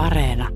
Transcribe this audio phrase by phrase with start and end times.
[0.00, 0.48] Areena.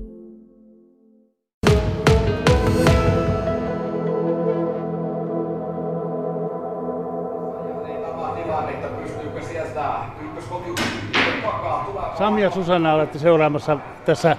[12.17, 14.37] Sami ja Susanna olette seuraamassa tässä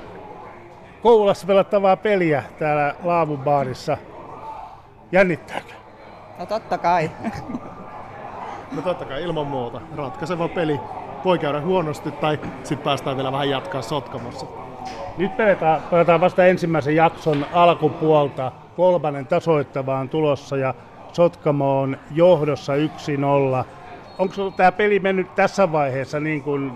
[1.02, 3.96] Kouvolassa pelattavaa peliä täällä Laavubaarissa.
[5.12, 5.72] Jännittääkö?
[6.38, 7.10] No totta kai.
[8.72, 9.80] No totta kai ilman muuta.
[9.96, 10.80] Ratkaiseva peli.
[11.24, 14.65] Voi käydä huonosti tai sitten päästään vielä vähän jatkaa sotkamossa.
[15.18, 18.52] Nyt pelataan, pelataan vasta ensimmäisen jakson alkupuolta.
[18.76, 20.74] Kolmannen tasoittava on tulossa ja
[21.12, 23.64] Sotkamo on johdossa 1-0.
[24.18, 26.72] Onko tämä peli mennyt tässä vaiheessa niin kuin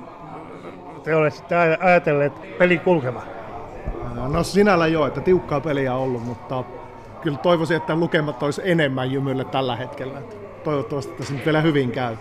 [1.05, 3.23] te olette ajatelleet pelin kulkeva?
[4.29, 6.65] No sinällä joo, että tiukkaa peliä on ollut, mutta
[7.23, 10.23] kyllä toivoisin, että lukemat olisi enemmän jymylle tällä hetkellä.
[10.65, 12.17] Toivottavasti tässä nyt vielä hyvin käy.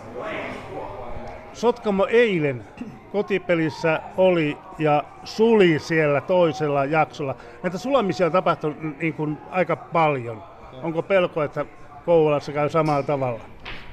[1.54, 2.64] Sotkamo eilen
[3.12, 7.36] kotipelissä oli ja suli siellä toisella jaksolla.
[7.64, 10.44] Näitä sulamisia on tapahtunut niin kuin aika paljon.
[10.84, 11.66] Onko pelko, että
[12.06, 13.40] Kouvolassa käy samalla tavalla?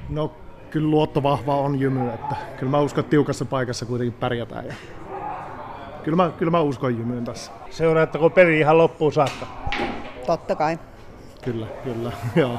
[0.08, 0.32] No
[0.70, 4.66] kyllä luotto vahva on jymy, että kyllä mä uskon, että tiukassa paikassa kuitenkin pärjätään.
[4.66, 4.74] Ja
[6.02, 7.52] kyllä, mä, kyllä mä uskon jymyyn tässä.
[7.70, 9.46] Seuraatteko peli ihan loppuun saakka?
[10.26, 10.78] Totta kai.
[11.44, 12.58] Kyllä, kyllä, joo.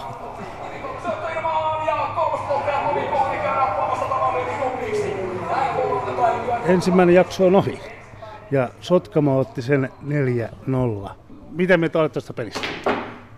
[6.66, 7.80] Ensimmäinen jakso on ohi
[8.52, 9.90] ja Sotkamo otti sen
[11.08, 11.10] 4-0.
[11.52, 12.68] Miten me tästä pelistä?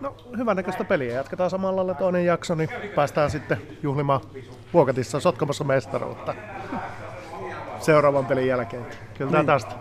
[0.00, 0.56] No, hyvän
[0.88, 1.14] peliä.
[1.14, 4.20] Jatketaan samalla lailla toinen jakso, niin päästään sitten juhlimaan
[4.72, 6.34] Vuokatissa Sotkamassa mestaruutta
[7.78, 8.86] seuraavan pelin jälkeen.
[9.18, 9.46] Kyllä niin.
[9.46, 9.74] tästä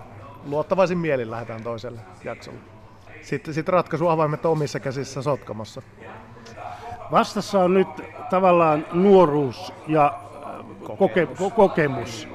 [0.45, 2.59] luottavaisin mielin lähdetään toiselle jaksolle.
[3.21, 5.81] Sitten, sitten ratkaisu avaimet omissa käsissä Sotkamassa.
[7.11, 7.87] Vastassa on nyt
[8.29, 10.19] tavallaan nuoruus ja
[10.97, 12.27] koke, kokemus.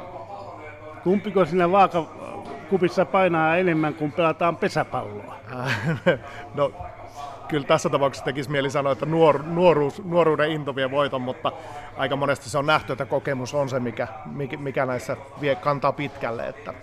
[1.04, 5.36] Kumpiko sinä vaakakupissa painaa enemmän, kun pelataan pesäpalloa?
[6.54, 6.72] no
[7.48, 11.52] kyllä tässä tapauksessa tekisi mieli sanoa, että nuor, nuoruus, nuoruuden into vie voiton, mutta
[11.96, 14.08] aika monesti se on nähty, että kokemus on se, mikä,
[14.58, 16.48] mikä näissä vie, kantaa pitkälle.
[16.48, 16.74] Että,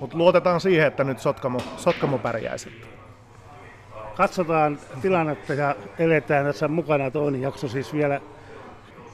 [0.00, 2.82] mutta luotetaan siihen, että nyt Sotkamo, Sotkamo pärjäisi.
[4.16, 7.10] Katsotaan tilannetta ja eletään tässä mukana.
[7.10, 8.20] Toinen jakso siis vielä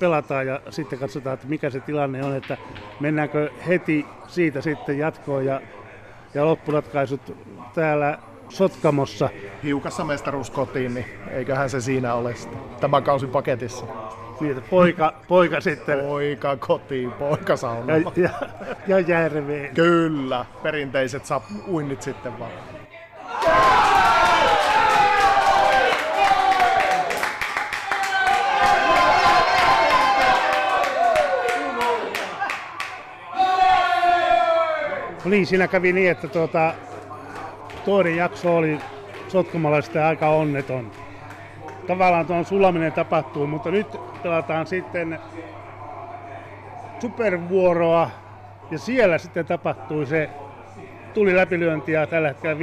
[0.01, 2.57] pelataan ja sitten katsotaan, että mikä se tilanne on, että
[3.01, 5.61] mennäänkö heti siitä sitten jatkoon ja,
[6.35, 7.37] ja loppuratkaisut
[7.75, 8.19] täällä
[8.49, 9.29] Sotkamossa.
[9.65, 12.35] Hiukassa mestaruus kotiin, niin eiköhän se siinä ole
[12.81, 13.87] tämä kausi paketissa.
[14.41, 16.01] Niin, että poika, poika sitten.
[16.01, 17.97] Poika kotiin, poika sauna.
[17.97, 18.31] Ja, ja,
[18.87, 19.75] ja järveen.
[19.75, 22.80] Kyllä, perinteiset saa uinnit sitten vaan.
[35.25, 36.75] Niin, siinä kävi niin, että tuota,
[37.85, 38.79] toinen jakso oli
[39.29, 40.91] sotkamalaisten aika onneton.
[41.87, 43.87] Tavallaan tuon sulaminen tapahtuu, mutta nyt
[44.23, 45.19] pelataan sitten
[47.01, 48.11] supervuoroa
[48.71, 50.31] ja siellä sitten tapahtui se
[51.15, 52.57] tuli läpilyönti ja tällä hetkellä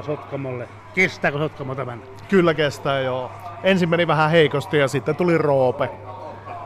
[0.00, 0.68] 5-0 Sotkamolle.
[0.94, 2.02] Kestääkö Sotkamo tämän?
[2.28, 3.30] Kyllä kestää joo.
[3.62, 5.90] Ensin meni vähän heikosti ja sitten tuli Roope.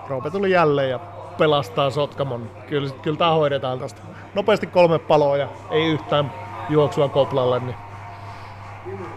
[0.09, 0.99] Roope tuli jälleen ja
[1.39, 2.51] pelastaa Sotkamon.
[2.69, 4.03] Kyllä, kyllä tämä hoidetaan tästä.
[4.35, 6.33] Nopeasti kolme paloa ja ei yhtään
[6.69, 7.77] juoksua koplalle, niin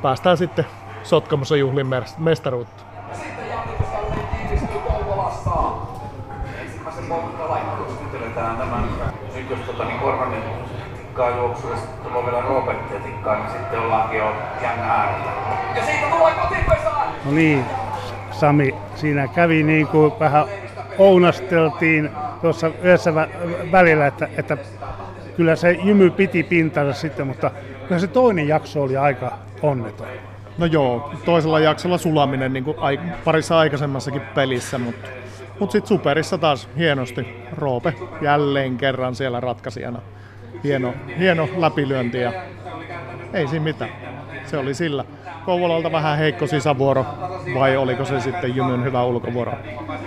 [0.01, 0.65] päästään sitten
[1.03, 1.87] Sotkamossa juhlin
[2.17, 2.83] mestaruutta.
[8.57, 8.89] tämän
[9.35, 10.43] ykkös tota, niin Korvanin
[11.37, 15.31] juoksu ja sitten tulee vielä Robertia tikkaa, niin sitten ollaankin jo jään äärellä.
[15.75, 17.09] Ja siitä tulee kotipesään!
[17.25, 17.65] No niin,
[18.31, 20.45] Sami, siinä kävi niin kuin vähän
[20.97, 22.09] ounasteltiin
[22.41, 24.57] tuossa yhdessä vä- välillä, että, että
[25.37, 27.51] kyllä se jymy piti pintansa sitten, mutta
[27.87, 30.07] kyllä se toinen jakso oli aika onneton.
[30.57, 35.07] No joo, toisella jaksolla sulaminen niin kuin ai, parissa aikaisemmassakin pelissä, mutta
[35.59, 37.27] mut sitten Superissa taas hienosti.
[37.57, 39.99] Roope jälleen kerran siellä ratkaisijana.
[40.63, 42.33] Hieno, hieno läpilyönti ja
[43.33, 43.91] ei siinä mitään.
[44.45, 45.05] Se oli sillä.
[45.45, 47.05] Kouvolalta vähän heikko sisävuoro,
[47.55, 49.53] vai oliko se sitten Jymyn hyvä ulkovuoro?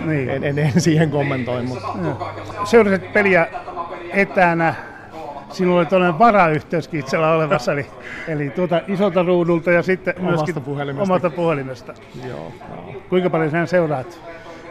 [0.05, 0.29] Niin.
[0.29, 1.87] En, en, en siihen kommentoi, mutta...
[2.63, 3.47] Seurasit peliä
[4.13, 4.75] etänä
[5.51, 7.87] sinulla oli tuollainen varayhteyskin itsellä olevassa, eli,
[8.27, 11.03] eli tuota isolta ruudulta ja sitten omasta myöskin puhelimesta.
[11.03, 11.93] omasta puhelimesta.
[12.27, 12.53] Joo.
[13.09, 14.21] Kuinka paljon sen seuraat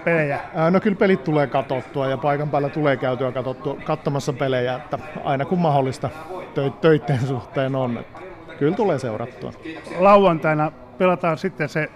[0.04, 0.40] pelejä?
[0.70, 5.44] No kyllä pelit tulee katottua ja paikan päällä tulee käytyä katottua, katsomassa pelejä, että aina
[5.44, 6.10] kun mahdollista
[6.54, 7.98] tö- töiden suhteen on.
[7.98, 8.20] Että
[8.58, 9.52] kyllä tulee seurattua.
[9.98, 11.90] Lauantaina pelataan sitten se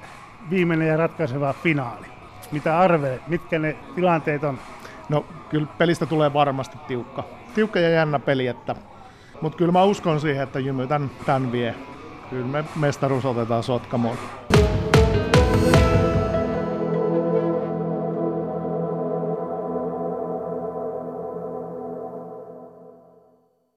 [0.50, 2.06] viimeinen ja ratkaiseva finaali.
[2.52, 3.28] Mitä arvelet?
[3.28, 4.58] Mitkä ne tilanteet on?
[5.12, 7.24] No kyllä pelistä tulee varmasti tiukka.
[7.54, 8.76] Tiukka ja jännä peli, että
[9.40, 11.74] Mutta kyllä mä uskon siihen, että Jymy tämän, tämän vie.
[12.30, 14.18] Kyllä me mestaruus otetaan Sotkamoon.